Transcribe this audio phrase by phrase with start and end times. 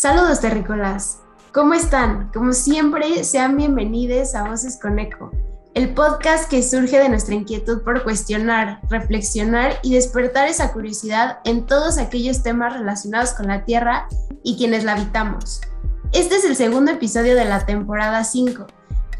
[0.00, 1.18] Saludos terrícolas.
[1.52, 2.30] ¿Cómo están?
[2.32, 5.32] Como siempre, sean bienvenidos a Voces con Eco,
[5.74, 11.66] el podcast que surge de nuestra inquietud por cuestionar, reflexionar y despertar esa curiosidad en
[11.66, 14.06] todos aquellos temas relacionados con la Tierra
[14.44, 15.62] y quienes la habitamos.
[16.12, 18.68] Este es el segundo episodio de la temporada 5,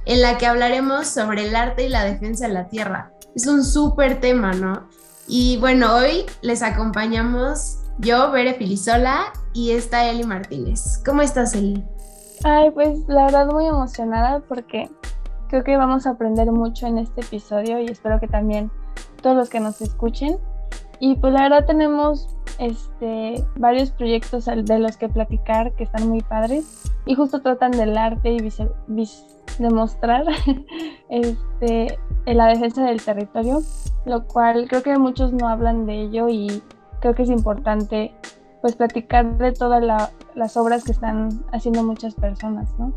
[0.05, 3.11] en la que hablaremos sobre el arte y la defensa de la Tierra.
[3.35, 4.89] Es un súper tema, ¿no?
[5.27, 11.03] Y bueno, hoy les acompañamos yo, Bere Filisola, y está Eli Martínez.
[11.05, 11.85] ¿Cómo estás, Eli?
[12.45, 14.89] Ay, pues la verdad muy emocionada porque
[15.49, 18.71] creo que vamos a aprender mucho en este episodio y espero que también
[19.23, 20.39] todos los que nos escuchen.
[21.01, 26.21] Y pues la verdad tenemos este, varios proyectos de los que platicar que están muy
[26.21, 28.53] padres y justo tratan del arte y
[29.59, 30.25] demostrar
[31.09, 33.63] este, la defensa del territorio,
[34.07, 36.63] lo cual creo que muchos no hablan de ello y
[37.01, 38.15] creo que es importante
[38.61, 39.83] pues platicar de todas
[40.35, 42.93] las obras que están haciendo muchas personas, ¿no?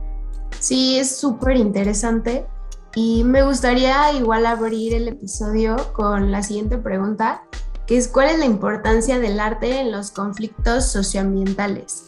[0.59, 2.45] Sí, es súper interesante
[2.95, 7.43] y me gustaría igual abrir el episodio con la siguiente pregunta,
[7.87, 12.05] que es ¿cuál es la importancia del arte en los conflictos socioambientales?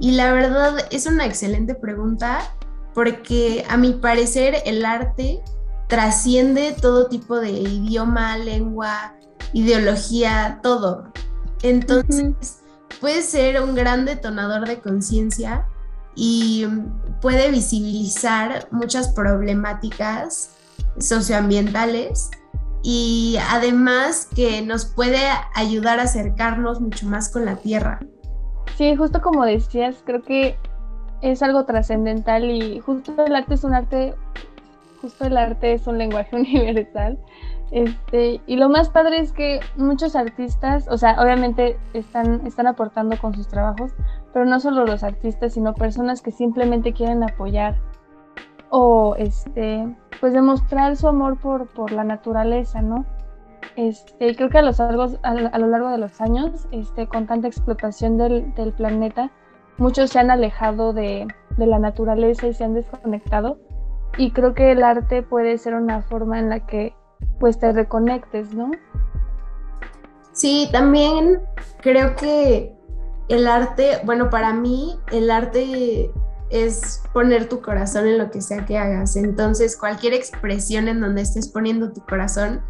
[0.00, 2.40] Y la verdad es una excelente pregunta
[2.94, 5.42] porque a mi parecer el arte
[5.88, 9.14] trasciende todo tipo de idioma, lengua,
[9.52, 11.12] ideología, todo.
[11.64, 12.62] Entonces,
[13.00, 15.66] puede ser un gran detonador de conciencia
[16.14, 16.66] y
[17.22, 20.56] puede visibilizar muchas problemáticas
[20.98, 22.30] socioambientales
[22.82, 25.20] y además que nos puede
[25.54, 27.98] ayudar a acercarnos mucho más con la tierra.
[28.76, 30.58] Sí, justo como decías, creo que
[31.22, 34.14] es algo trascendental y justo el arte es un arte,
[35.00, 37.18] justo el arte es un lenguaje universal
[37.74, 43.18] este, y lo más padre es que muchos artistas, o sea, obviamente están, están aportando
[43.18, 43.90] con sus trabajos,
[44.32, 47.74] pero no solo los artistas, sino personas que simplemente quieren apoyar
[48.70, 53.04] o este, pues demostrar su amor por, por la naturaleza, ¿no?
[53.74, 57.48] Este, creo que a, los a, a, lo largo de los años, este, con tanta
[57.48, 59.32] explotación del, del planeta,
[59.78, 63.58] muchos se han alejado de, de la naturaleza y se han desconectado.
[64.16, 66.94] Y creo que el arte puede ser una forma en la que
[67.40, 68.70] pues te reconectes, ¿no?
[70.32, 71.40] Sí, también
[71.80, 72.74] creo que
[73.28, 76.10] el arte, bueno, para mí el arte
[76.50, 79.16] es poner tu corazón en lo que sea que hagas.
[79.16, 82.62] Entonces, cualquier expresión en donde estés poniendo tu corazón,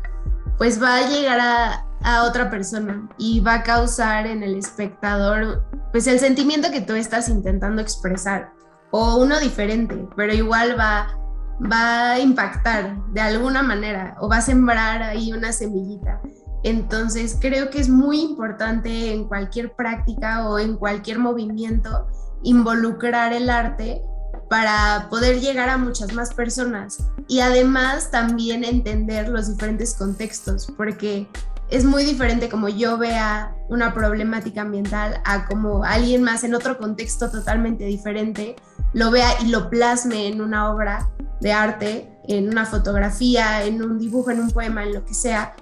[0.59, 1.87] pues va a llegar a,
[2.25, 7.31] otra persona y va a causar en el espectador, pues el sentimiento que tú estás
[7.31, 8.53] intentando expresar
[8.91, 11.19] o uno diferente, pero igual va
[11.61, 16.21] va a impactar de alguna manera o va a sembrar ahí una semillita.
[16.63, 22.07] Entonces creo que es muy importante en cualquier práctica o en cualquier movimiento
[22.43, 24.03] involucrar el arte
[24.49, 26.99] para poder llegar a muchas más personas
[27.29, 31.29] y además también entender los diferentes contextos, porque
[31.71, 36.79] es muy diferente como yo vea una problemática ambiental a como alguien más en otro
[36.79, 38.57] contexto totalmente diferente
[38.95, 41.11] lo vea y lo plasme en una obra
[41.41, 45.55] de arte, en una fotografía, en un dibujo, en un poema, en lo que sea,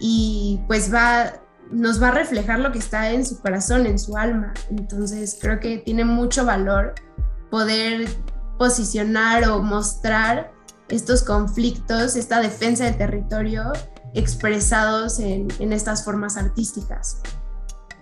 [0.00, 1.34] y pues va,
[1.70, 4.54] nos va a reflejar lo que está en su corazón, en su alma.
[4.70, 6.94] Entonces creo que tiene mucho valor
[7.50, 8.08] poder
[8.58, 10.50] posicionar o mostrar
[10.88, 13.72] estos conflictos, esta defensa del territorio
[14.14, 17.20] expresados en, en estas formas artísticas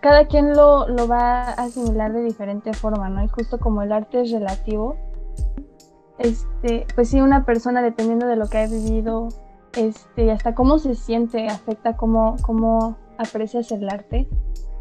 [0.00, 3.24] cada quien lo, lo, va a asimilar de diferente forma, ¿no?
[3.24, 4.96] Y justo como el arte es relativo,
[6.18, 9.28] este, pues sí, una persona dependiendo de lo que ha vivido,
[9.74, 14.28] este, hasta cómo se siente, afecta cómo, cómo aprecias el arte.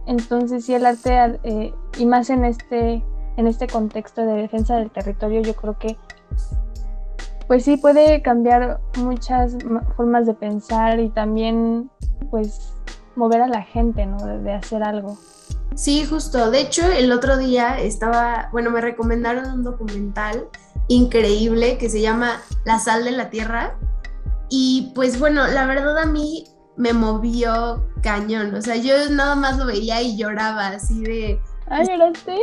[0.06, 3.04] Entonces sí, el arte, eh, y más en este,
[3.38, 5.98] en este contexto de defensa del territorio, yo creo que
[7.48, 9.58] pues sí puede cambiar muchas
[9.96, 11.90] formas de pensar y también
[12.30, 12.74] pues
[13.16, 14.18] mover a la gente, ¿no?
[14.18, 15.18] De, de, hacer algo.
[15.76, 16.52] Sí, justo.
[16.52, 20.48] De hecho, el otro día estaba, bueno, me recomendaron un documental
[20.88, 23.78] increíble que se llama La sal de la tierra.
[24.50, 26.46] Y pues bueno, la verdad a mí
[26.78, 28.54] me movió cañón.
[28.56, 31.40] O sea, yo nada más lo veía y lloraba así de...
[31.68, 32.38] ¿Ah, lloraste?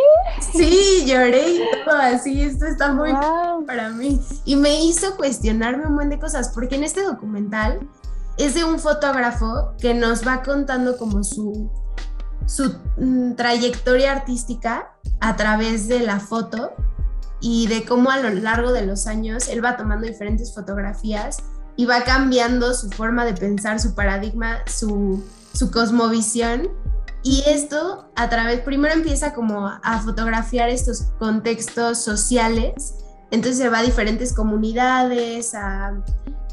[0.53, 2.43] Sí, lloré y todo así.
[2.43, 3.13] Esto está muy
[3.67, 4.21] para mí.
[4.45, 7.81] Y me hizo cuestionarme un montón de cosas, porque en este documental
[8.37, 11.71] es de un fotógrafo que nos va contando como su,
[12.47, 16.73] su mm, trayectoria artística a través de la foto
[17.41, 21.39] y de cómo a lo largo de los años él va tomando diferentes fotografías
[21.77, 26.69] y va cambiando su forma de pensar, su paradigma, su, su cosmovisión
[27.23, 32.97] Y esto a través, primero empieza como a fotografiar estos contextos sociales,
[33.31, 36.03] entonces se va a diferentes comunidades, a,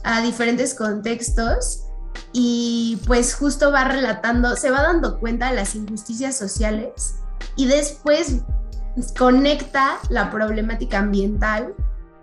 [0.03, 1.85] a diferentes contextos
[2.33, 7.15] y pues justo va relatando, se va dando cuenta de las injusticias sociales
[7.55, 8.37] y después
[9.17, 11.73] conecta la problemática ambiental.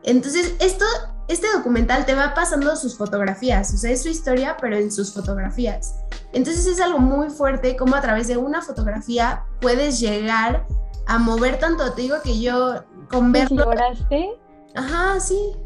[0.02, 0.84] Entonces, esto,
[1.28, 5.12] este documental te va pasando sus fotografías, o sea, es su historia, pero en sus
[5.12, 5.96] fotografías.
[6.32, 10.66] Entonces es algo muy fuerte como a través de una fotografía puedes llegar
[11.06, 11.92] a mover tanto.
[11.94, 13.64] Te digo que yo con verlo...
[13.64, 14.30] ¿Lloraste?
[14.74, 15.56] Ajá, sí.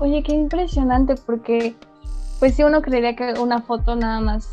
[0.00, 1.74] Oye, qué impresionante, porque
[2.38, 4.48] pues si uno creería que una foto nada más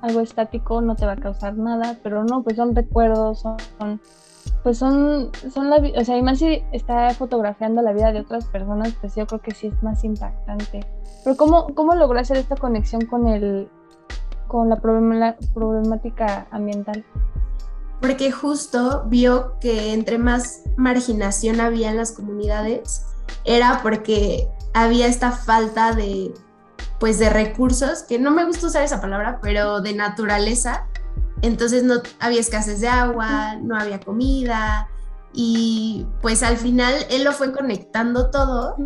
[0.00, 4.00] algo estático no te va a causar nada, pero no, pues son recuerdos, son,
[4.62, 8.46] pues son, son la, o sea, y más si está fotografiando la vida de otras
[8.46, 10.86] personas, pues yo creo que sí es más impactante.
[11.24, 13.68] Pero ¿cómo, cómo logró hacer esta conexión con el,
[14.48, 17.04] con la problemática ambiental?
[18.00, 23.06] Porque justo vio que entre más marginación había en las comunidades,
[23.44, 26.34] era porque había esta falta de
[26.98, 30.86] pues de recursos, que no me gusta usar esa palabra, pero de naturaleza.
[31.42, 34.88] Entonces no había escasez de agua, no había comida
[35.32, 38.76] y pues al final él lo fue conectando todo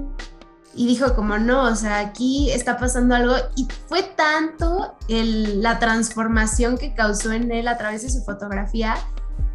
[0.75, 5.79] y dijo como no, o sea, aquí está pasando algo y fue tanto el, la
[5.79, 8.97] transformación que causó en él a través de su fotografía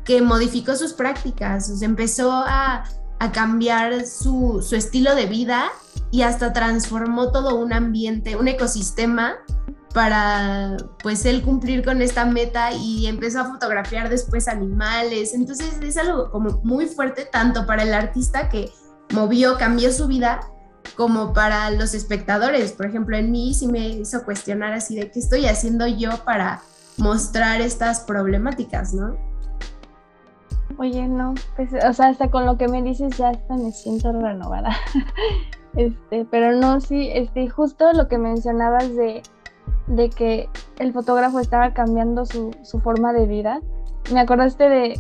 [0.04, 2.84] que modificó sus prácticas, o sea, empezó a,
[3.20, 5.66] a cambiar su, su estilo de vida
[6.12, 9.36] y hasta transformó todo un ambiente, un ecosistema
[9.96, 15.34] para pues él cumplir con esta meta y empezó a fotografiar después animales.
[15.34, 18.70] Entonces es algo como muy fuerte tanto para el artista que
[19.14, 20.42] movió, cambió su vida,
[20.98, 22.74] como para los espectadores.
[22.74, 26.62] Por ejemplo, en mí sí me hizo cuestionar así de qué estoy haciendo yo para
[26.98, 29.16] mostrar estas problemáticas, ¿no?
[30.78, 34.12] Oye, no, pues, o sea, hasta con lo que me dices ya hasta me siento
[34.12, 34.76] renovada.
[35.78, 39.22] Este, pero no, sí, este, justo lo que mencionabas de,
[39.88, 40.50] de que
[40.80, 43.62] el fotógrafo estaba cambiando su, su forma de vida.
[44.12, 45.00] Me acordaste de,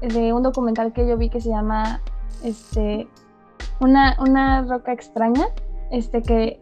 [0.00, 2.00] de, un documental que yo vi que se llama
[2.42, 3.08] este,
[3.80, 5.46] una, una roca extraña,
[5.90, 6.60] este, que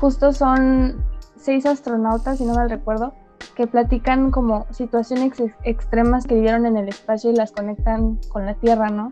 [0.00, 1.04] justo son
[1.36, 3.12] seis astronautas, si no mal recuerdo,
[3.54, 8.54] que platican como situaciones extremas que vivieron en el espacio y las conectan con la
[8.54, 9.10] Tierra, ¿no?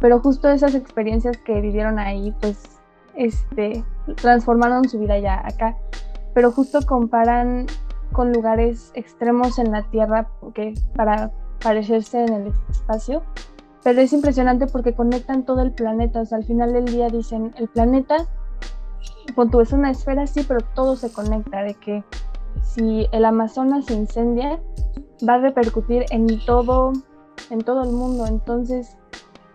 [0.00, 2.80] Pero justo esas experiencias que vivieron ahí, pues
[3.14, 3.84] este,
[4.16, 5.76] transformaron su vida ya acá,
[6.34, 7.66] pero justo comparan
[8.12, 11.30] con lugares extremos en la Tierra que para
[11.62, 13.22] parecerse en el espacio,
[13.82, 17.52] pero es impresionante porque conectan todo el planeta, o sea, al final del día dicen,
[17.56, 18.26] el planeta,
[19.50, 22.04] tú es una esfera, sí, pero todo se conecta, de que
[22.62, 24.60] si el Amazonas se incendia,
[25.26, 26.92] va a repercutir en todo,
[27.50, 28.98] en todo el mundo, entonces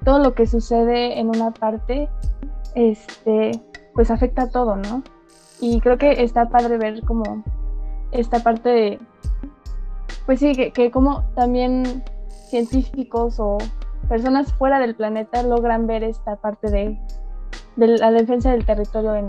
[0.03, 2.09] todo lo que sucede en una parte
[2.75, 3.51] este,
[3.93, 5.03] pues afecta a todo, ¿no?
[5.59, 7.43] Y creo que está padre ver como
[8.11, 8.99] esta parte de,
[10.25, 12.03] pues sí, que, como también
[12.49, 13.57] científicos o
[14.07, 16.99] personas fuera del planeta logran ver esta parte de,
[17.75, 19.25] de la defensa del territorio en,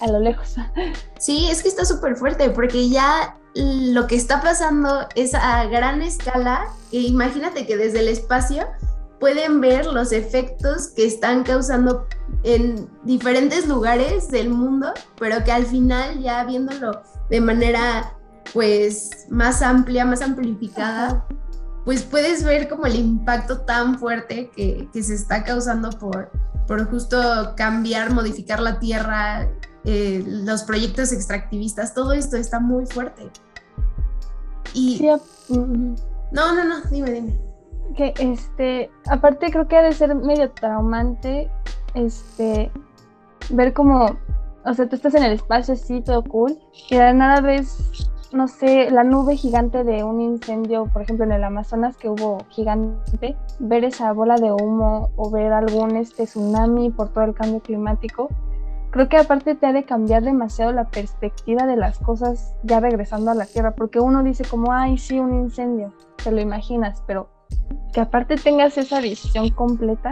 [0.00, 0.56] a lo lejos.
[1.18, 6.02] Sí, es que está súper fuerte porque ya lo que está pasando es a gran
[6.02, 6.66] escala.
[6.92, 8.66] E imagínate que desde el espacio
[9.18, 12.06] pueden ver los efectos que están causando
[12.42, 18.12] en diferentes lugares del mundo, pero que al final ya viéndolo de manera
[18.52, 21.26] pues más amplia, más amplificada,
[21.84, 26.30] pues puedes ver como el impacto tan fuerte que, se está causando por,
[26.66, 29.48] por justo cambiar, modificar la tierra,
[29.84, 33.30] eh, los proyectos extractivistas, todo esto está muy fuerte.
[34.74, 35.06] Y...
[35.48, 37.45] No, no, no, dime, dime
[37.94, 41.50] que este, aparte creo que ha de ser medio traumante,
[41.94, 42.70] este,
[43.50, 44.16] ver como,
[44.64, 46.58] o sea, tú estás en el espacio así, todo cool,
[46.90, 51.32] y de nada ves, no sé, la nube gigante de un incendio, por ejemplo, en
[51.32, 56.90] el Amazonas que hubo gigante, ver esa bola de humo o ver algún este tsunami
[56.90, 58.28] por todo el cambio climático,
[58.90, 63.30] creo que aparte te ha de cambiar demasiado la perspectiva de las cosas ya regresando
[63.30, 67.28] a la Tierra, porque uno dice como, ay, sí, un incendio, te lo imaginas, pero
[67.92, 70.10] que aparte tengas esa visión completa.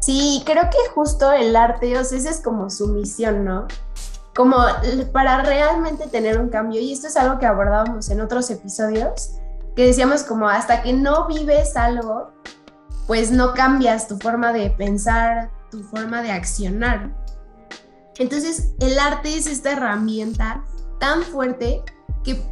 [0.00, 3.66] Sí, creo que justo el arte, o sea, esa es como su misión, ¿no?
[4.34, 4.58] Como
[5.12, 9.32] para realmente tener un cambio, y esto es algo que abordábamos en otros episodios,
[9.74, 12.30] que decíamos como hasta que no vives algo,
[13.06, 17.10] pues no cambias tu forma de pensar, tu forma de accionar.
[18.18, 20.64] Entonces, el arte es esta herramienta
[20.98, 21.82] tan fuerte
[22.24, 22.42] que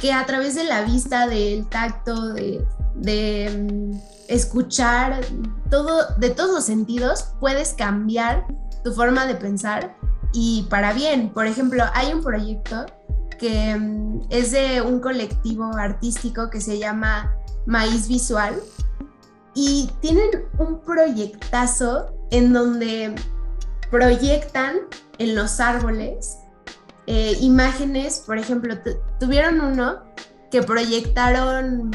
[0.00, 2.64] que a través de la vista, del tacto, de,
[3.50, 5.20] mm, escuchar,
[5.70, 8.46] todo, de todos los sentidos, puedes cambiar
[8.84, 9.96] tu forma de pensar
[10.32, 11.30] y para bien.
[11.30, 12.86] Por ejemplo, hay un proyecto
[13.38, 17.34] que mm, es de un colectivo artístico que se llama
[17.66, 18.54] Maíz Visual
[19.54, 23.14] y tienen un proyectazo en donde
[23.90, 24.76] proyectan
[25.18, 26.38] en los árboles
[27.10, 28.74] eh, imágenes, por ejemplo,
[29.18, 30.02] tuvieron uno
[30.50, 31.90] que proyectaron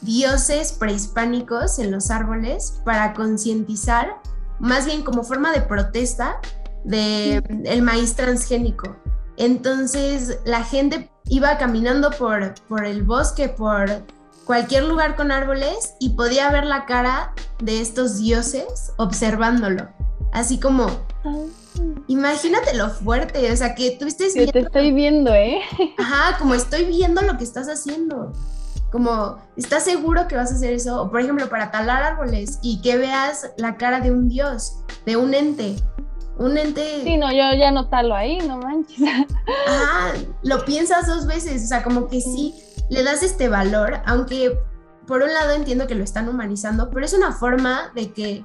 [0.00, 4.20] dioses prehispánicos en los árboles para concientizar,
[4.58, 6.40] más bien como forma de protesta
[6.82, 8.96] del el maíz transgénico.
[9.36, 13.88] Entonces la gente iba caminando por, por el bosque, por
[14.44, 19.88] cualquier lugar con árboles y podía ver la cara de estos dioses observándolo.
[20.32, 21.06] Así como,
[22.06, 24.52] imagínate lo fuerte, o sea, que tú estés viendo.
[24.52, 25.60] te estoy viendo, ¿eh?
[25.98, 28.32] Ajá, como estoy viendo lo que estás haciendo.
[28.90, 31.02] Como, ¿estás seguro que vas a hacer eso?
[31.02, 35.16] O por ejemplo, para talar árboles y que veas la cara de un dios, de
[35.16, 35.76] un ente
[36.38, 37.02] un ente.
[37.02, 38.98] Sí, no, yo ya no talo ahí, no manches.
[39.68, 42.54] Ah, lo piensas dos veces, o sea, como que sí,
[42.88, 44.58] le das este valor, aunque
[45.06, 48.44] por un lado entiendo que lo están humanizando, pero es una forma de que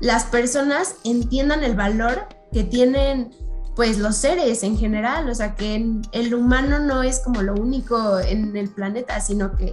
[0.00, 3.30] las personas entiendan el valor que tienen
[3.76, 8.18] pues los seres en general, o sea, que el humano no es como lo único
[8.18, 9.72] en el planeta, sino que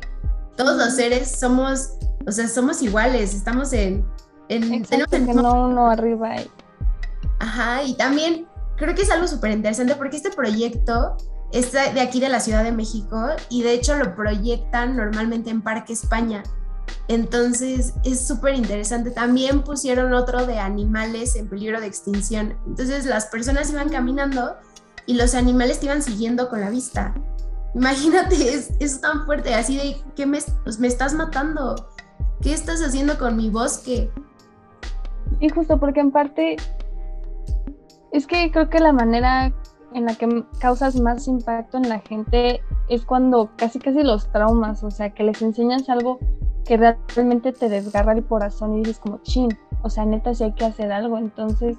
[0.56, 4.06] todos los seres somos, o sea, somos iguales, estamos en...
[4.50, 6.52] en que no uno arriba y
[7.40, 11.18] Ajá, y también creo que es algo súper interesante porque este proyecto
[11.52, 15.62] es de aquí de la Ciudad de México y de hecho lo proyectan normalmente en
[15.62, 16.44] Parque España.
[17.08, 19.12] Entonces es súper interesante.
[19.12, 22.58] También pusieron otro de animales en peligro de extinción.
[22.66, 24.56] Entonces las personas iban caminando
[25.06, 27.14] y los animales te iban siguiendo con la vista.
[27.76, 31.90] Imagínate, es, es tan fuerte, así de que me, pues, me estás matando.
[32.42, 34.12] ¿Qué estás haciendo con mi bosque?
[35.40, 36.58] Y justo porque en parte
[38.12, 39.54] es que creo que la manera
[39.94, 44.84] en la que causas más impacto en la gente es cuando casi casi los traumas,
[44.84, 46.20] o sea, que les enseñas algo
[46.66, 49.50] que realmente te desgarra el corazón y dices como, chin,
[49.84, 51.18] o sea, neta sí hay que hacer algo.
[51.18, 51.78] Entonces,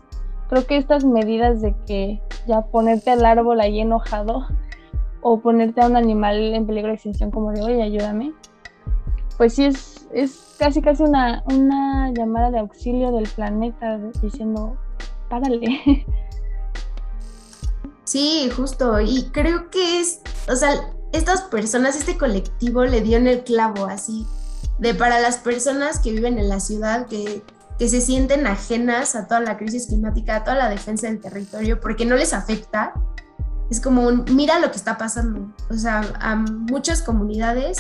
[0.49, 4.47] creo que estas medidas de que ya ponerte al árbol ahí enojado
[5.21, 8.33] o ponerte a un animal en peligro de extinción como de, oye, ayúdame,
[9.37, 14.77] pues sí es, es casi casi una, una llamada de auxilio del planeta diciendo,
[15.29, 16.07] párale.
[18.07, 19.01] Sí, justo.
[19.01, 20.71] Y creo que es, o sea,
[21.13, 24.25] estas personas, este colectivo le dio en el clavo así,
[24.79, 27.43] de para las personas que viven en la ciudad, que,
[27.79, 31.81] que se sienten ajenas a toda la crisis climática, a toda la defensa del territorio,
[31.81, 32.93] porque no les afecta.
[33.71, 35.55] Es como mira lo que está pasando.
[35.71, 37.79] O sea, a muchas comunidades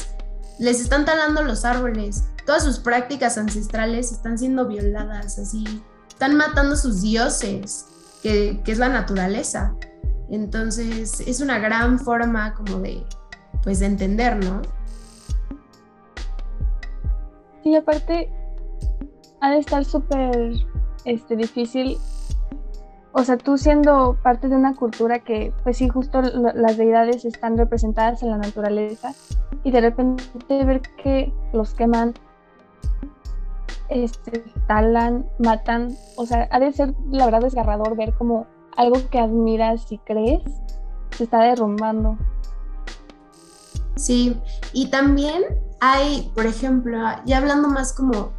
[0.58, 6.76] les están talando los árboles, todas sus prácticas ancestrales están siendo violadas, así, están matando
[6.76, 7.86] sus dioses,
[8.22, 9.74] que, que es la naturaleza.
[10.30, 13.04] Entonces es una gran forma como de,
[13.62, 14.62] pues, de entender, ¿no?
[17.66, 18.30] Sí, aparte
[19.40, 20.52] ha de estar súper
[21.04, 21.98] este, difícil,
[23.10, 27.58] o sea, tú siendo parte de una cultura que, pues sí, justo las deidades están
[27.58, 29.14] representadas en la naturaleza
[29.64, 32.14] y de repente ver que los queman,
[33.88, 38.46] este, talan, matan, o sea, ha de ser la verdad desgarrador ver como
[38.76, 40.44] algo que admiras y crees
[41.10, 42.16] se está derrumbando.
[43.96, 44.40] Sí,
[44.72, 48.32] y también hay, por ejemplo, ya hablando más como,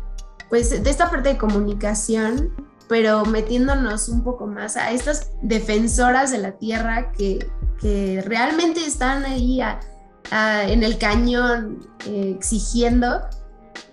[0.50, 2.54] pues, de esta parte de comunicación,
[2.88, 7.48] pero metiéndonos un poco más a estas defensoras de la tierra que,
[8.26, 9.62] realmente están ahí
[10.32, 13.22] en el cañón eh, exigiendo.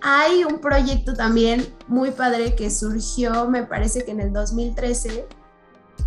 [0.01, 5.27] Hay un proyecto también muy padre que surgió, me parece que en el 2013,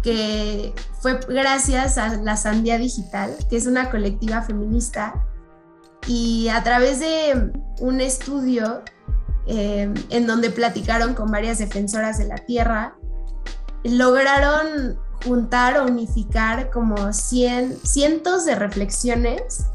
[0.03, 5.28] que fue gracias a la Sandía Digital, que es una colectiva feminista,
[6.09, 8.83] y a través de un estudio
[9.47, 12.97] eh, en donde platicaron con varias defensoras de la tierra,
[13.85, 19.67] lograron juntar o unificar como cientos de reflexiones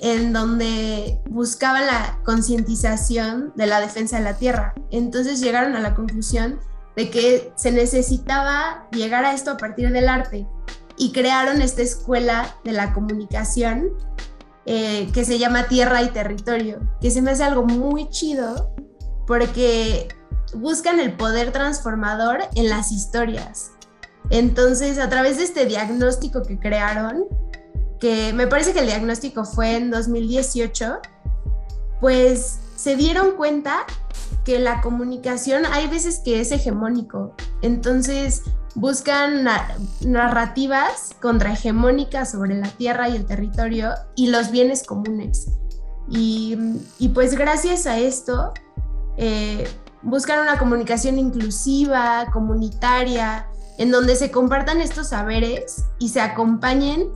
[0.00, 4.74] en donde buscaban la concientización de la defensa de la tierra.
[4.90, 6.58] Entonces llegaron a la conclusión
[6.96, 10.48] de que se necesitaba llegar a esto a partir del arte
[10.96, 13.90] y crearon esta escuela de la comunicación
[14.70, 18.74] eh, que se llama Tierra y Territorio, que se me hace algo muy chido
[19.26, 20.08] porque
[20.52, 23.70] buscan el poder transformador en las historias.
[24.28, 27.24] Entonces, a través de este diagnóstico que crearon,
[27.98, 30.98] que me parece que el diagnóstico fue en 2018,
[32.02, 33.86] pues se dieron cuenta
[34.44, 37.34] que la comunicación hay veces que es hegemónico.
[37.62, 38.42] Entonces
[38.78, 39.44] buscan
[40.02, 45.48] narrativas contrahegemónicas sobre la tierra y el territorio y los bienes comunes.
[46.08, 46.56] Y,
[47.12, 48.54] pues gracias a esto
[49.16, 49.68] eh,
[50.02, 57.08] buscan una comunicación inclusiva, comunitaria, en donde se compartan estos saberes y se acompañen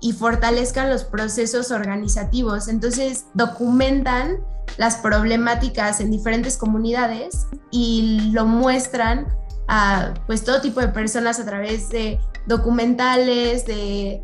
[0.00, 2.68] y fortalezcan los procesos organizativos.
[2.68, 4.38] Entonces documentan
[4.78, 9.26] las problemáticas en diferentes comunidades y lo muestran
[9.74, 14.22] a pues todo tipo de personas a través de documentales, de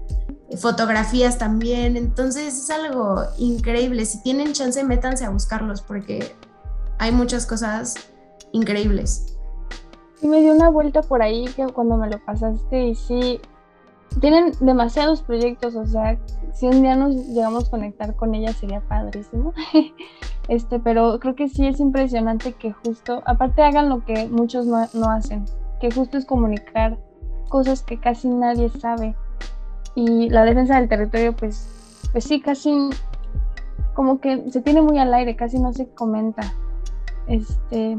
[0.61, 1.97] fotografías también.
[1.97, 4.05] Entonces es algo increíble.
[4.05, 6.37] Si tienen chance, métanse a buscarlos porque
[6.99, 7.95] hay muchas cosas
[8.53, 9.39] increíbles.
[10.21, 13.41] Y me dio una vuelta por ahí que cuando me lo pasaste y sí,
[14.21, 16.19] tienen demasiados proyectos, o sea,
[16.53, 19.55] si un día nos llegamos a conectar con ella sería padrísimo.
[20.49, 24.87] este, pero creo que sí es impresionante que justo, aparte hagan lo que muchos no,
[24.95, 25.45] no hacen,
[25.81, 26.99] que justo es comunicar
[27.49, 29.15] cosas que casi nadie sabe.
[29.95, 32.91] Y la defensa del territorio, pues, pues sí, casi
[33.95, 36.55] como que se tiene muy al aire, casi no se comenta.
[37.27, 37.99] Este,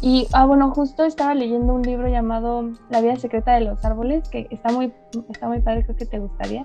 [0.00, 4.28] y, ah, bueno, justo estaba leyendo un libro llamado La vida secreta de los árboles,
[4.28, 4.92] que está muy,
[5.30, 6.62] está muy padre, creo que te gustaría.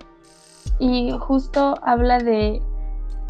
[0.77, 2.61] Y justo habla de,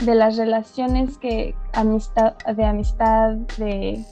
[0.01, 4.03] de las relaciones que amistad, de amistad, de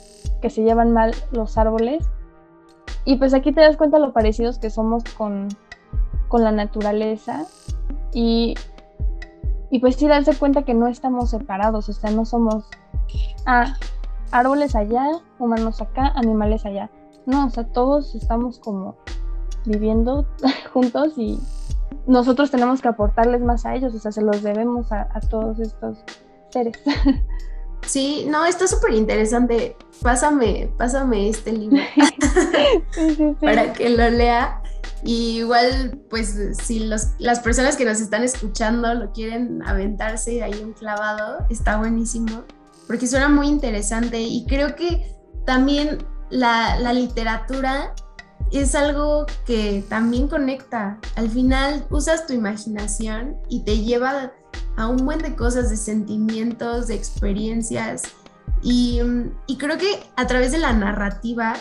[0.41, 2.09] que se llevan mal los árboles.
[3.05, 5.47] Y pues aquí te das cuenta lo parecidos que somos con,
[6.27, 7.45] con la naturaleza.
[8.13, 8.55] Y,
[9.69, 12.65] y pues sí darse cuenta que no estamos separados, o sea, no somos,
[13.45, 13.75] ah,
[14.31, 15.05] árboles allá,
[15.39, 16.89] humanos acá, animales allá.
[17.25, 18.95] No, o sea, todos estamos como
[19.65, 20.25] viviendo
[20.73, 21.39] juntos y
[22.07, 25.99] nosotros tenemos que aportarles más a ellos, o sea, se los debemos a, todos estos
[26.49, 26.77] seres.
[27.85, 29.77] Sí, no, está súper interesante.
[30.01, 31.79] Pásame, pásame este libro
[33.39, 34.61] para que lo lea.
[35.03, 40.41] Y igual, pues, si los, las personas que nos están escuchando lo quieren aventarse y
[40.41, 42.43] ahí un clavado, está buenísimo
[42.87, 45.13] porque suena muy interesante y creo que
[45.45, 47.93] también la, literatura
[48.51, 50.99] es algo que también conecta.
[51.15, 54.31] Al final usas tu imaginación y te lleva
[54.77, 58.03] a un buen de cosas, de sentimientos, de experiencias.
[58.61, 59.01] Y,
[59.47, 61.55] y, creo que a través de la narrativa,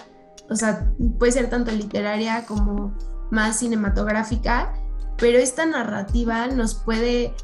[0.48, 2.96] o sea, puede ser tanto literaria como
[3.30, 4.72] más cinematográfica,
[5.18, 7.34] pero esta narrativa nos puede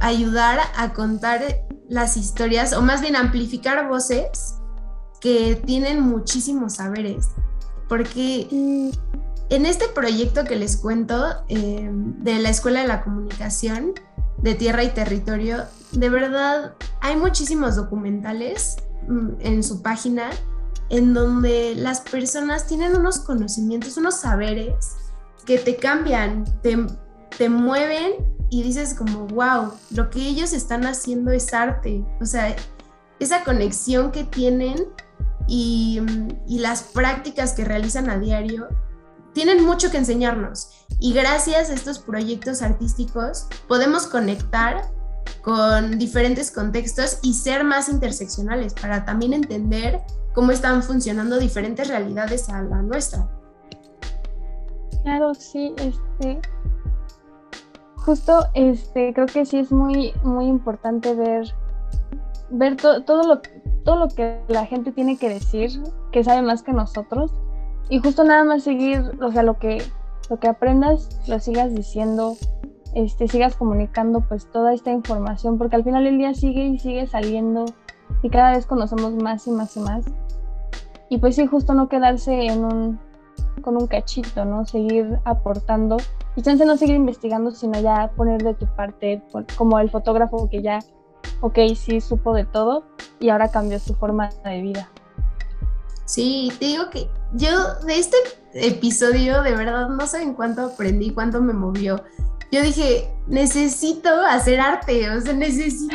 [0.00, 1.42] ayudar a contar
[1.88, 4.56] las historias, o más bien amplificar voces
[5.20, 7.28] que tienen muchísimos saberes.
[7.88, 13.94] Porque en este proyecto que les cuento eh, de la Escuela de la Comunicación
[14.38, 18.76] de Tierra y Territorio, de verdad hay muchísimos documentales
[19.08, 20.30] mm, en su página
[20.90, 24.96] en donde las personas tienen unos conocimientos, unos saberes
[25.44, 26.78] que te cambian, te,
[27.36, 28.12] te mueven
[28.50, 32.04] y dices como, wow, lo que ellos están haciendo es arte.
[32.20, 32.54] O sea,
[33.18, 34.86] esa conexión que tienen
[35.48, 36.00] y,
[36.46, 38.68] las prácticas que realizan a diario
[39.32, 40.86] tienen mucho que enseñarnos.
[41.00, 44.90] Y gracias a estos proyectos artísticos podemos conectar
[45.42, 50.00] con diferentes contextos y ser más interseccionales para también entender
[50.34, 53.28] cómo están funcionando diferentes realidades a la nuestra.
[55.04, 56.40] Claro, sí, este,
[57.96, 61.54] justo este creo que sí es muy muy importante ver
[62.50, 63.40] ver todo lo
[63.88, 65.70] todo lo que la gente tiene que decir
[66.12, 67.32] que sabe más que nosotros
[67.88, 69.82] y justo nada más seguir o sea lo que
[70.28, 72.36] lo que aprendas lo sigas diciendo
[72.94, 77.06] este sigas comunicando pues toda esta información porque al final el día sigue y sigue
[77.06, 77.64] saliendo
[78.22, 80.04] y cada vez conocemos más y más y más.
[81.08, 83.00] Y pues sí justo no quedarse en un
[83.62, 85.96] con un cachito no seguir aportando
[86.36, 89.22] y chance no seguir investigando, sino ya poner de tu parte,
[89.56, 90.78] como el fotógrafo que ya,
[91.40, 92.84] ok, sí supo de todo
[93.20, 94.88] y ahora cambió su forma de vida.
[96.04, 98.16] Sí, te digo que yo de este
[98.54, 102.02] episodio de verdad no sé en cuánto aprendí, cuánto me movió.
[102.50, 105.94] Yo dije, necesito hacer arte, o sea, necesito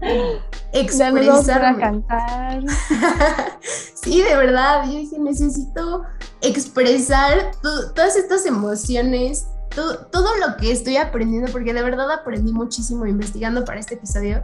[0.72, 1.78] expresarme.
[1.78, 2.62] cantar.
[4.02, 6.04] sí, de verdad, yo dije, necesito
[6.40, 13.66] expresar todas estas emociones, todo, lo que estoy aprendiendo, porque de verdad aprendí muchísimo investigando
[13.66, 14.42] para este episodio.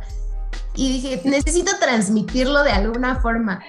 [0.76, 3.62] Y dije, necesito transmitirlo de alguna forma.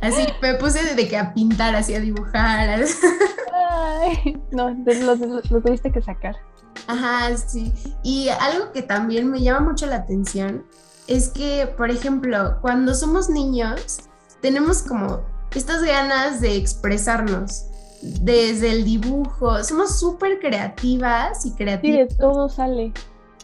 [0.00, 2.80] Así me puse de que a pintar, así a dibujar.
[4.50, 6.36] no, lo, tuviste que sacar.
[6.86, 7.72] Ajá, sí.
[8.02, 10.64] Y algo que también me llama mucho la atención
[11.06, 14.00] es que, por ejemplo, cuando somos niños,
[14.40, 15.20] tenemos como
[15.54, 17.66] estas ganas de expresarnos
[18.02, 19.62] desde el dibujo.
[19.64, 22.08] Somos súper creativas y creativas.
[22.08, 22.92] Sí, de todo sale.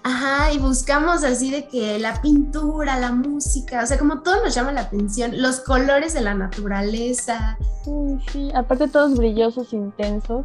[0.07, 4.55] Ajá, y buscamos así de que la pintura, la música, o sea, como todo nos
[4.55, 7.57] llama la atención, los colores de la naturaleza.
[7.83, 10.45] Sí, sí, aparte todos brillosos, intensos.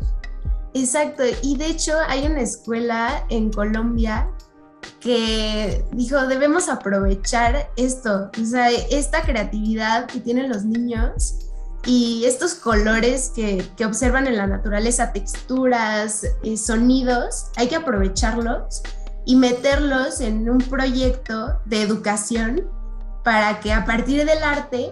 [0.73, 4.29] Exacto, y de hecho hay una escuela en Colombia
[5.01, 11.49] que dijo, debemos aprovechar esto, o sea, esta creatividad que tienen los niños
[11.85, 18.83] y estos colores que, que observan en la naturaleza, texturas, eh, sonidos, hay que aprovecharlos
[19.29, 22.63] y meterlos en un proyecto de educación
[23.23, 24.91] para que a partir del arte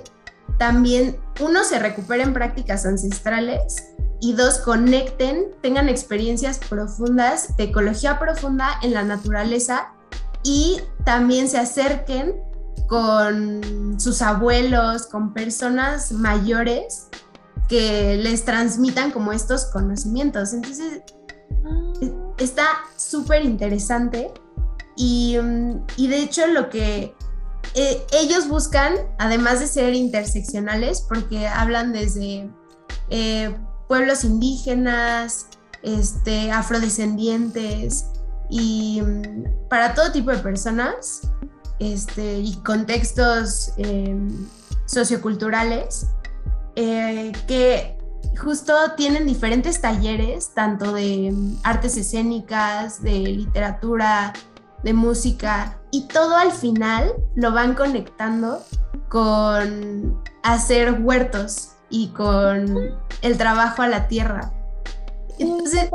[0.60, 8.80] también uno se recuperen prácticas ancestrales y dos conecten, tengan experiencias profundas de ecología profunda
[8.84, 9.88] en la naturaleza
[10.44, 12.36] y también se acerquen
[12.88, 17.08] con sus abuelos, con personas mayores
[17.68, 20.54] que les transmitan como estos conocimientos.
[20.54, 21.02] Entonces,
[21.66, 24.32] ah está súper interesante
[24.96, 27.16] y, mm, y, de hecho lo que
[27.76, 32.50] eh, ellos buscan, además de ser interseccionales, porque hablan desde
[33.10, 33.56] eh,
[33.88, 35.48] pueblos indígenas,
[35.84, 38.08] este, afrodescendientes
[38.50, 41.22] y mm, para todo tipo de personas
[41.80, 44.48] este, y contextos em,
[44.86, 46.08] socioculturales,
[46.76, 47.97] eh, que
[48.38, 54.34] justo tienen diferentes talleres, tanto de mm, artes escénicas, de literatura,
[54.84, 58.64] de música, y todo al final lo van conectando
[59.10, 64.52] con hacer huertos y con el trabajo a la tierra.
[65.40, 65.90] Entonces,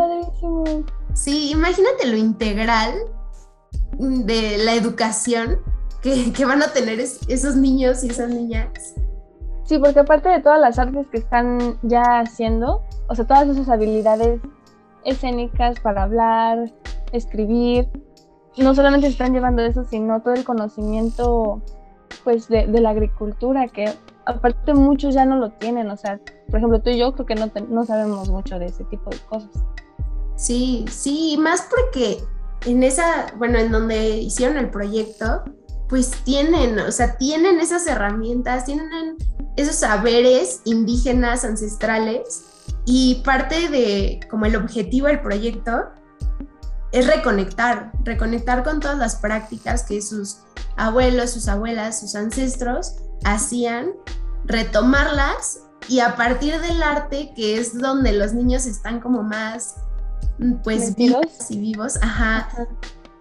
[1.14, 2.94] sí, imagínate lo integral
[3.98, 5.60] de la educación
[6.00, 8.94] que, que van a tener esos niños y esas niñas.
[9.64, 13.68] Sí, porque aparte de todas las artes que están ya haciendo, o sea, todas esas
[13.68, 14.40] habilidades
[15.04, 16.72] escénicas para hablar,
[17.12, 17.88] escribir,
[18.56, 21.62] no solamente están llevando eso, sino todo el conocimiento
[22.24, 23.92] pues de, la agricultura, que
[24.26, 27.34] aparte muchos ya no lo tienen, o sea, por ejemplo, tú y yo creo que
[27.34, 29.50] no, no sabemos mucho de ese tipo de cosas.
[30.36, 32.18] Sí, sí, más porque
[32.66, 35.42] en esa, bueno, en donde hicieron el proyecto,
[35.92, 39.18] pues tienen, o sea, tienen esas herramientas, tienen
[39.56, 42.44] esos saberes indígenas ancestrales
[42.86, 45.90] y parte de como el objetivo del proyecto
[46.92, 50.38] es reconectar, reconectar con todas las prácticas que sus
[50.78, 53.90] abuelos, sus abuelas, sus ancestros hacían,
[54.46, 59.74] retomarlas y a partir del arte, que es donde los niños están como más
[60.64, 62.48] pues vivos y vivos, ajá,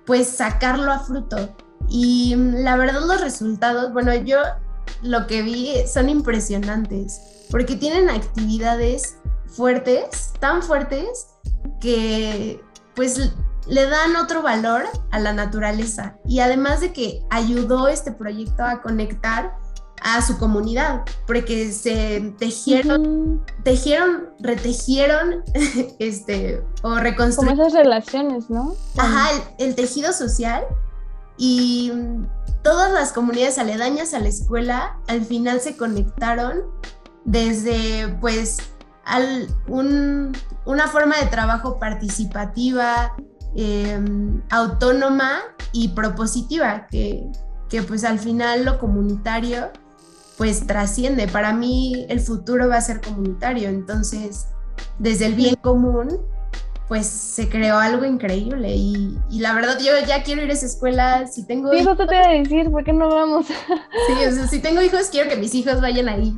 [0.05, 1.53] pues sacarlo a fruto.
[1.93, 4.37] Y la verdad los resultados, bueno, yo
[5.03, 11.27] lo que vi son impresionantes, porque tienen actividades fuertes, tan fuertes,
[11.81, 12.63] que
[12.95, 13.33] pues
[13.67, 16.15] le dan otro valor a la naturaleza.
[16.25, 19.57] Y además de que ayudó este proyecto a conectar
[20.01, 25.43] a su comunidad, porque se tejieron, tejieron, retejieron,
[25.99, 27.57] este, o reconstruyeron.
[27.57, 28.75] Como esas relaciones, ¿no?
[28.97, 30.63] Ajá, el tejido social
[31.37, 31.91] y
[32.61, 36.63] todas las comunidades aledañas a la escuela al final se conectaron
[37.25, 38.57] desde pues
[39.85, 43.15] una forma de trabajo participativa,
[43.55, 45.39] em, autónoma
[45.71, 47.29] y propositiva, que,
[47.69, 49.71] que pues al final lo comunitario
[50.37, 51.27] pues trasciende.
[51.27, 54.47] Para mí el futuro va a ser comunitario, entonces
[54.99, 56.19] desde el bien común
[56.91, 61.25] pues se creó algo increíble y, la verdad yo ya quiero ir a esa escuela,
[61.25, 61.71] si tengo...
[61.71, 63.45] Sí, eso te voy a decir, ¿por qué no vamos?
[64.07, 66.37] Sí, o sea, si tengo hijos, quiero que mis hijos vayan ahí.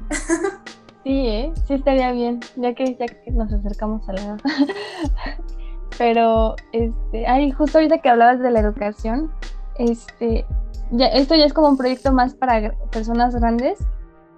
[1.04, 1.52] Sí, ¿eh?
[1.66, 4.42] sí estaría bien, ya que, ya que nos acercamos a la edad.
[5.98, 9.32] Pero, este, ay, justo ahorita que hablabas de la educación,
[9.80, 10.46] este,
[10.92, 13.80] ya, esto ya es como un proyecto más para personas grandes,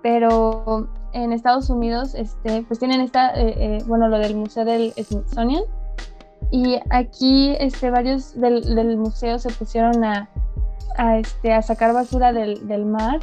[0.02, 4.94] pero en Estados Unidos, este, pues tienen esta, eh, eh, bueno, lo del Museo del
[4.94, 5.64] Smithsonian,
[6.52, 10.30] y aquí este, varios del, museo se pusieron a,
[11.18, 13.20] este, a sacar basura del, mar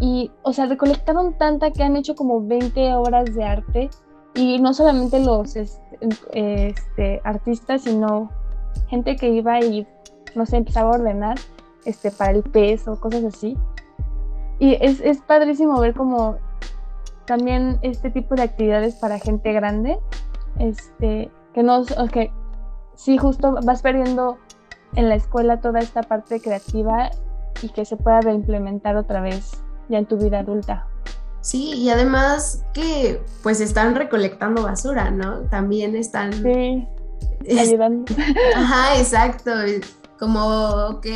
[0.00, 3.90] y, o sea, recolectaron tanta que han hecho como 20 obras de arte
[4.34, 8.30] y no solamente los este, este, artistas, sino
[8.88, 9.86] gente que iba y,
[10.34, 11.38] no sé, empezaba a ordenar
[11.84, 13.56] este, para el peso, cosas así.
[14.58, 16.36] Y es, es padrísimo ver como
[17.26, 19.98] también este tipo de actividades para gente grande,
[20.58, 22.30] este, que no, que
[22.96, 24.38] sí, justo vas perdiendo
[24.94, 27.10] en la escuela toda esta parte creativa
[27.62, 29.52] y que se pueda reimplementar otra vez
[29.88, 30.88] ya en tu vida adulta.
[31.40, 35.42] Sí, y además que pues están recolectando basura, ¿no?
[35.42, 36.32] También están...
[36.32, 36.88] Sí,
[37.56, 38.12] ayudando.
[38.56, 39.52] Ajá, exacto.
[40.18, 41.06] Como, ok,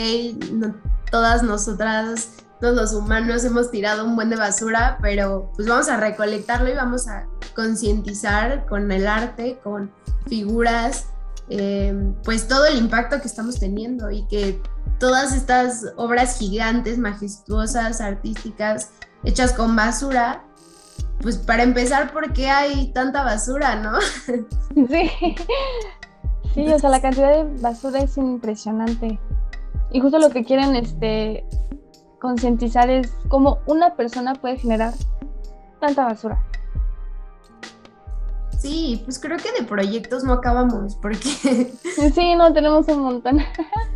[1.11, 5.97] todas nosotras, todos los humanos hemos tirado un buen de basura, pero pues vamos a
[5.97, 9.91] recolectarlo y vamos a concientizar con el arte, con
[10.29, 11.07] figuras,
[11.51, 14.63] eh, pues todo el impacto que estamos teniendo y que
[15.01, 18.93] todas estas obras gigantes, majestuosas, artísticas,
[19.25, 20.45] hechas con basura,
[21.21, 23.99] pues para empezar, ¿por qué hay tanta basura, no?
[24.89, 25.11] Sí,
[26.55, 29.19] sí, o sea, la cantidad de basura es impresionante.
[29.91, 31.45] Y justo lo que quieren este,
[32.21, 34.95] concientizar es cómo una persona puede generar
[35.81, 36.45] tanta basura.
[38.61, 41.73] Sí, pues creo que de proyectos no acabamos, porque...
[42.15, 43.39] Sí, no, tenemos un montón.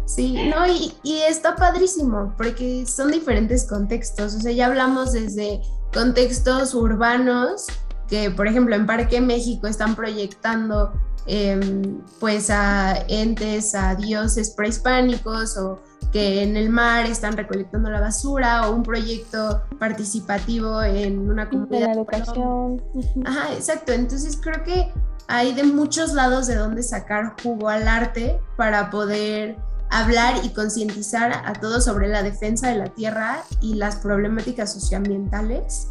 [0.07, 5.61] Sí, no, y, y, está padrísimo, porque son diferentes contextos, o sea, ya hablamos desde
[5.93, 7.67] contextos urbanos,
[8.09, 10.93] que por ejemplo en Parque México están proyectando
[11.27, 15.81] em, pues a entes, a dioses prehispánicos o
[16.15, 21.81] que en el mar están recolectando la basura o un proyecto participativo en una comunidad.
[21.81, 22.81] De la educación.
[23.25, 23.91] Ajá, exacto.
[23.93, 24.93] Entonces creo que
[25.27, 29.57] hay de muchos lados de donde sacar jugo al arte para poder
[29.91, 35.89] hablar y concientizar a todos sobre la defensa de la tierra y las problemáticas socioambientales.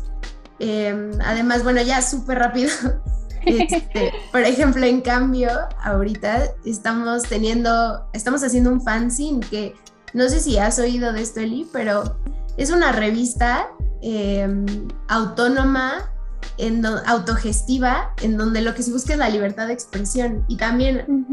[0.60, 2.70] Em, además, bueno, ya súper rápido.
[3.46, 5.50] Este, por ejemplo, en cambio,
[5.84, 9.76] ahorita estamos teniendo, estamos haciendo un fanzine que
[10.14, 12.18] no sé si has oído de esto, Eli, pero
[12.58, 13.70] es una revista
[14.02, 14.66] em,
[15.08, 16.10] autónoma,
[16.58, 20.46] en autogestiva, en donde lo que se busca es la libertad de expresión.
[20.48, 21.26] Y también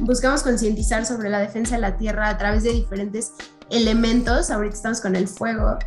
[0.00, 3.32] buscamos concientizar sobre la defensa de la tierra a través de diferentes
[3.70, 4.50] elementos.
[4.50, 5.78] Ahorita estamos con el fuego.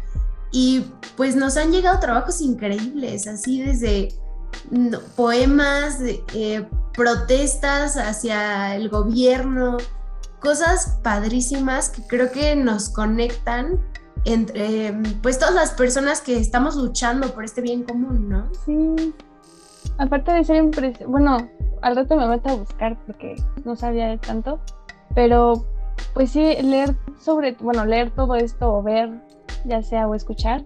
[0.51, 0.85] Y
[1.17, 4.09] pues nos han llegado trabajos increíbles, así desde
[5.15, 5.99] poemas,
[6.33, 9.77] eh, protestas hacia el gobierno,
[10.39, 13.79] cosas padrísimas que creo que nos conectan
[14.25, 18.51] entre pues todas las personas que estamos luchando por este bien común, ¿no?
[18.65, 19.13] Sí.
[19.97, 21.49] Aparte de ser impresionante, bueno,
[21.81, 24.59] al rato me meto a buscar porque no sabía de tanto,
[25.15, 25.65] pero
[26.13, 29.09] pues sí, leer sobre, bueno, leer todo esto o ver,
[29.65, 30.65] ya sea o escuchar,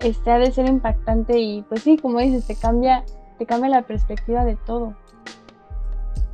[0.00, 3.04] este ha de ser impactante y pues sí, como dices, te cambia,
[3.38, 4.96] te cambia la perspectiva de todo.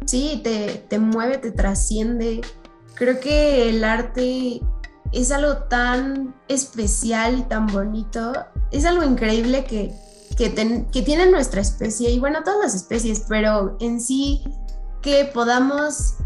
[0.06, 2.40] Sí, te, te mueve, te trasciende,
[3.00, 4.60] Creo que el arte
[5.12, 8.34] es algo tan especial y tan bonito.
[8.72, 9.94] Es algo increíble que,
[10.36, 10.50] que,
[11.02, 14.44] tiene nuestra especie y bueno, todas las especies, pero en sí
[15.00, 16.16] que podamos,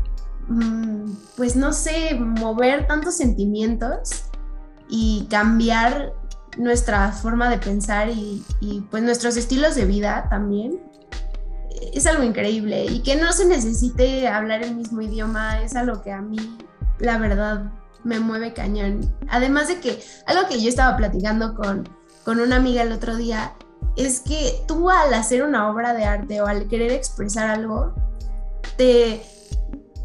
[0.48, 4.24] mm, pues no sé, mover tantos sentimientos
[4.88, 6.12] y cambiar
[6.58, 10.80] nuestra forma de pensar y, y, pues nuestros estilos de vida también.
[11.92, 16.12] Es algo increíble y que no se necesite hablar el mismo idioma es algo que
[16.12, 16.38] a mí
[16.98, 17.70] la verdad
[18.04, 19.12] me mueve cañón.
[19.28, 21.88] Además de que algo que yo estaba platicando con,
[22.24, 23.54] con una amiga el otro día
[23.96, 27.94] es que tú al hacer una obra de arte o al querer expresar algo,
[28.76, 29.22] te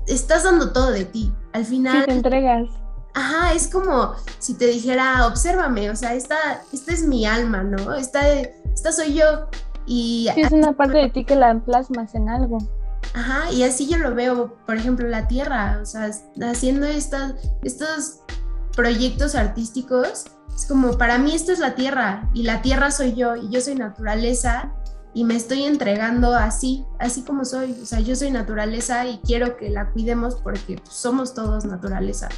[0.08, 1.34] estás dando todo de ti.
[1.54, 2.06] Al final...
[2.06, 2.68] te entregas.
[3.14, 7.96] Ajá, es como si te dijera, obsérvame, o sea, esta, esta es mi alma, ¿no?
[7.96, 9.50] Esta, esta soy yo.
[9.90, 12.60] Y es una parte de ti que la plasmas en algo.
[13.16, 16.12] Ajá, y así yo lo veo, por ejemplo, la tierra, o sea,
[16.44, 18.20] haciendo estas, estos
[18.76, 23.36] proyectos artísticos, es como, para mí esto es la tierra, y la tierra soy yo,
[23.36, 24.76] y yo soy naturaleza,
[25.16, 29.58] y me estoy entregando así, así como soy, o sea, yo soy naturaleza y quiero
[29.58, 32.30] que la cuidemos porque pues, somos todos naturaleza.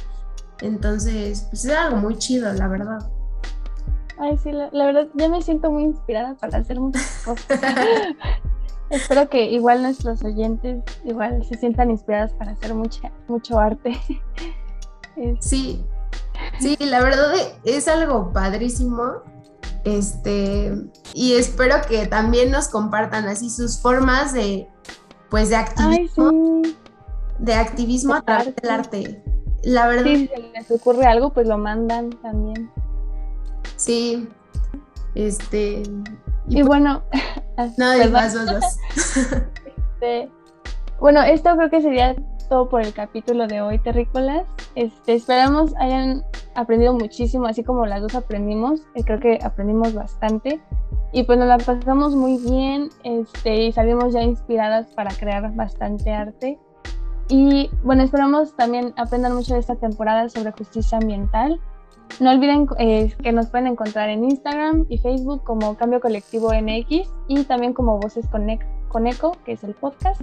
[0.62, 3.10] Entonces, pues es algo muy chido, la verdad.
[4.22, 7.60] Ay, sí, la, la verdad, ya me siento muy inspirada para hacer muchas cosas.
[8.90, 14.00] Espero que igual nuestros oyentes igual se sientan inspirados para hacer mucha, mucho arte.
[15.40, 15.84] Sí,
[16.58, 19.16] sí, la verdad es algo padrísimo.
[19.84, 20.72] Este,
[21.12, 24.66] y espero que también nos compartan así sus formas de,
[25.28, 26.62] pues, de activismo,
[27.38, 29.22] de activismo a través del arte.
[29.64, 30.04] La verdad.
[30.04, 32.70] si les ocurre algo, pues lo mandan también.
[33.76, 34.28] Sí,
[35.14, 35.82] este,
[36.48, 37.02] y, bueno.
[37.76, 38.78] No, más, más,
[39.66, 40.30] este,
[40.98, 42.16] bueno, esto creo que sería
[42.48, 44.46] todo por el capítulo de hoy, terrícolas.
[44.74, 48.80] Este, esperamos hayan aprendido muchísimo, así como las dos aprendimos.
[48.94, 50.60] Eh, creo que aprendimos bastante.
[51.12, 56.10] Y pues nos la pasamos muy bien este, y salimos ya inspiradas para crear bastante
[56.10, 56.58] arte.
[57.28, 61.60] Y bueno, esperamos también aprendan mucho de esta temporada sobre justicia ambiental.
[62.20, 67.08] No olviden eh, que nos pueden encontrar en Instagram y Facebook como Cambio Colectivo MX
[67.28, 68.46] y también como Voces con,
[68.88, 70.20] con Eco, que es el podcast.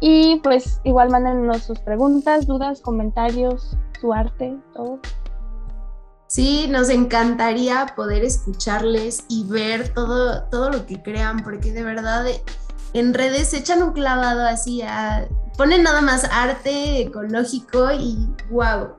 [0.00, 4.98] Y pues igual mándenos sus preguntas, dudas, comentarios, su arte, todo.
[6.26, 12.26] Sí, nos encantaría poder escucharles y ver todo, todo lo que crean, porque de verdad
[12.92, 15.28] en redes se echan un clavado así a...
[15.56, 18.94] Ponen nada más arte ecológico y wow,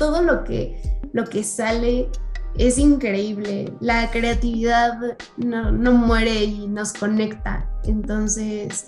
[0.00, 2.08] todo lo que, lo que sale
[2.56, 3.72] es increíble.
[3.80, 4.98] La creatividad
[5.36, 7.68] no, no muere y nos conecta.
[7.84, 8.86] Entonces,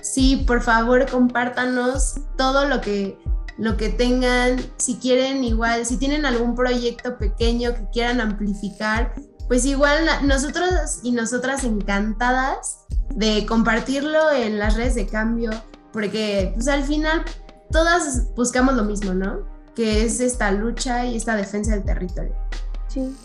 [0.00, 3.18] sí, por favor, compártanos todo lo que
[3.58, 9.14] lo que tengan, si quieren igual, si tienen algún proyecto pequeño que quieran amplificar,
[9.46, 15.50] pues igual nosotros y nosotras encantadas de compartirlo en las redes de cambio,
[15.92, 17.24] porque pues al final
[17.70, 19.52] todas buscamos lo mismo, ¿no?
[19.74, 22.34] Que es esta lucha y esta defensa del territorio.
[22.88, 23.16] Sí.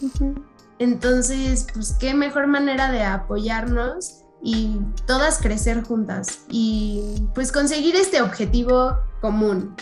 [0.79, 8.21] Entonces, pues qué mejor manera de apoyarnos y todas crecer juntas y pues conseguir este
[8.21, 9.75] objetivo común,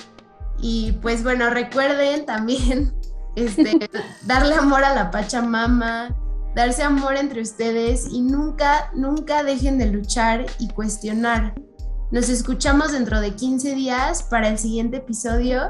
[0.57, 2.93] y pues bueno, recuerden también
[3.35, 3.89] este,
[4.25, 6.15] darle amor a la Pachamama,
[6.55, 11.53] darse amor entre ustedes y nunca, nunca dejen de luchar y cuestionar.
[12.11, 15.69] Nos escuchamos dentro de 15 días para el siguiente episodio.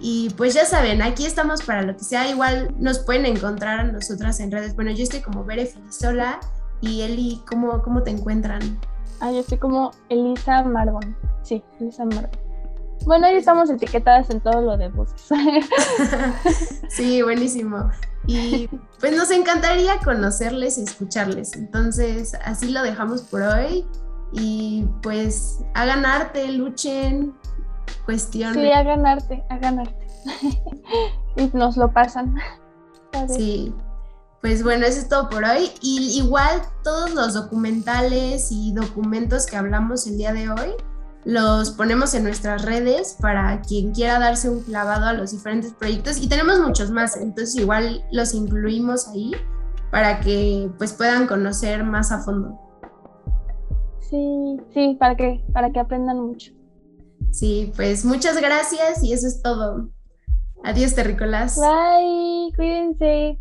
[0.00, 2.28] Y pues ya saben, aquí estamos para lo que sea.
[2.28, 4.74] Igual nos pueden encontrar a nosotras en redes.
[4.74, 6.40] Bueno, yo estoy como Bere Filisola.
[6.80, 8.78] Y Eli, ¿cómo, ¿cómo te encuentran?
[9.20, 11.16] Ah, yo estoy como Elisa Margon.
[11.42, 12.30] Sí, Elisa Margon.
[13.06, 15.28] Bueno, ahí estamos etiquetadas en todo lo de voces.
[16.88, 17.90] sí, buenísimo.
[18.26, 18.68] Y
[18.98, 21.54] pues nos encantaría conocerles y escucharles.
[21.54, 23.86] Entonces, así lo dejamos por hoy.
[24.32, 27.34] Y pues hagan arte, luchen,
[28.04, 28.54] cuestionen.
[28.54, 30.06] Sí, hagan arte, hagan arte.
[31.36, 32.34] y nos lo pasan.
[33.28, 33.72] Sí.
[34.40, 35.70] Pues bueno, eso es todo por hoy.
[35.80, 40.74] Y igual todos los documentales y documentos que hablamos el día de hoy
[41.24, 46.20] los ponemos en nuestras redes para quien quiera darse un clavado a los diferentes proyectos
[46.20, 49.32] y tenemos muchos más, entonces igual los incluimos ahí
[49.90, 52.60] para que pues puedan conocer más a fondo.
[54.00, 56.52] Sí, sí, para que, para que aprendan mucho.
[57.30, 59.90] Sí, pues muchas gracias y eso es todo.
[60.62, 61.56] Adiós, terrícolas.
[61.56, 63.38] Bye, cuídense.